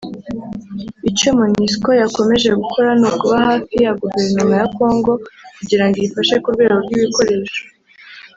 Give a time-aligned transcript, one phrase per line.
[1.09, 5.13] Icyo Monusco yakomeje gukora ni ukuba hafi ya guverinoma ya Congo
[5.57, 7.61] kugira ngo iyifashe ku rwego rw’ibikoresho